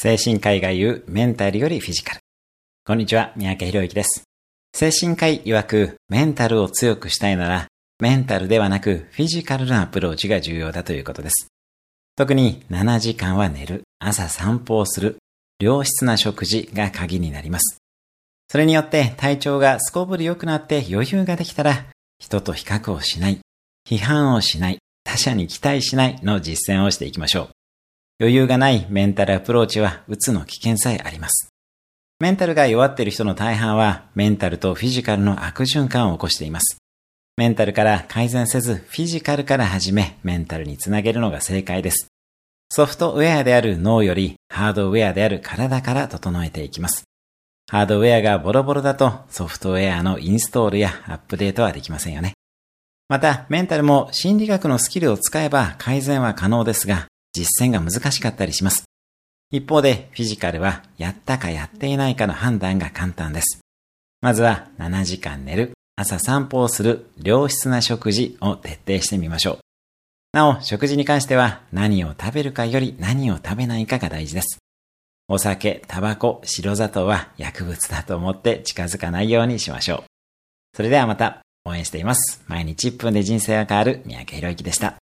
[0.00, 2.20] 精神科医が言うメンタルよりフィジカル。
[2.86, 4.22] こんにちは、三宅博之です。
[4.72, 7.66] 精神科医曰くメンタルを強くしたいなら、
[7.98, 11.48] メンタルではなくフィジカルなアプローチが重要だということです。
[12.14, 15.16] 特に7時間は寝る、朝散歩をする、
[15.58, 17.78] 良質な食事が鍵になります。
[18.46, 21.86] それによって体調がすこぶる良くなって余裕ができたら、
[22.20, 23.40] 人と比較をしない、
[23.84, 27.57] 批判をしない、他者に期待しないの実践をしていきましょう。
[28.20, 31.52] 余裕がないメンタルアプローチは、うつの危険さえあります。
[32.18, 36.78] メンタルが弱っている人の大半は、メンタルとフィジカルの悪循環を起こしています。
[37.36, 42.08] メンタルから改善せず、フィジカルから始め、メンタルにつなげるのが正解です。
[42.70, 47.04] ソフトウェアである脳より、ハードウェアである体から整えていきます。
[47.70, 52.32] ハードウェアがボロボロだと、ソフトウェアのインストールやアップデートはできませんよね。
[53.08, 58.84] また、メンタルも心理学のスキルを使えば改善は可能ですが、実践が難しかったりします。
[59.50, 63.60] 一方で、フィジカルはやったかやっていないかの判断が簡単です。
[64.20, 69.58] まずは7時間寝る、朝散歩をする、良質な食事を徹底してみましょう。
[70.32, 74.58] なお、食事に関しては何を食べるかより何を食べないかが大事です。
[75.28, 80.04] お酒、タバコ、白砂糖は薬物だと思って近づかないようにしましょう。
[80.74, 82.42] それではまた応援しています。
[82.46, 84.96] 毎日1分で人生が変わる三宅宏之でした。